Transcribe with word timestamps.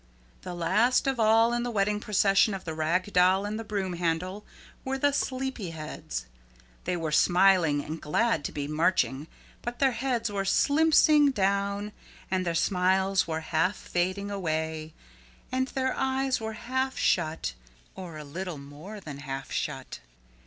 The 0.41 0.55
last 0.55 1.05
of 1.05 1.19
all 1.19 1.53
in 1.53 1.61
the 1.61 1.69
wedding 1.69 1.99
procession 1.99 2.55
of 2.55 2.65
the 2.65 2.73
Rag 2.73 3.13
Doll 3.13 3.45
and 3.45 3.59
the 3.59 3.63
Broom 3.63 3.93
Handle 3.93 4.43
were 4.83 4.97
the 4.97 5.11
Sleepyheads. 5.13 6.25
They 6.85 6.97
were 6.97 7.11
smiling 7.11 7.85
and 7.85 8.01
glad 8.01 8.43
to 8.45 8.51
be 8.51 8.67
marching 8.67 9.27
but 9.61 9.77
their 9.77 9.91
heads 9.91 10.31
were 10.31 10.43
slimpsing 10.43 11.35
down 11.35 11.91
and 12.31 12.47
their 12.47 12.55
smiles 12.55 13.27
were 13.27 13.41
half 13.41 13.75
fading 13.77 14.31
away 14.31 14.95
and 15.51 15.67
their 15.67 15.93
eyes 15.95 16.41
were 16.41 16.53
half 16.53 16.97
shut 16.97 17.53
or 17.93 18.17
a 18.17 18.23
little 18.23 18.57
more 18.57 18.99
than 18.99 19.19
half 19.19 19.51
shut. 19.51 19.99